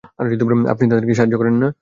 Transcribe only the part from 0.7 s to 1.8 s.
আপনি তাদের সাহায্য করেন না?